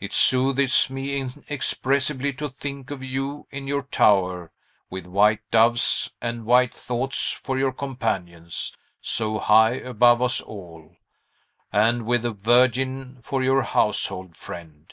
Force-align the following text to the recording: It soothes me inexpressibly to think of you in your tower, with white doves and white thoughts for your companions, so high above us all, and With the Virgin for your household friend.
It 0.00 0.12
soothes 0.12 0.90
me 0.90 1.16
inexpressibly 1.20 2.32
to 2.32 2.48
think 2.48 2.90
of 2.90 3.04
you 3.04 3.46
in 3.52 3.68
your 3.68 3.82
tower, 3.84 4.50
with 4.90 5.06
white 5.06 5.48
doves 5.52 6.10
and 6.20 6.44
white 6.44 6.74
thoughts 6.74 7.30
for 7.30 7.56
your 7.56 7.70
companions, 7.72 8.76
so 9.00 9.38
high 9.38 9.74
above 9.74 10.20
us 10.20 10.40
all, 10.40 10.96
and 11.72 12.06
With 12.06 12.22
the 12.22 12.32
Virgin 12.32 13.18
for 13.22 13.40
your 13.44 13.62
household 13.62 14.36
friend. 14.36 14.92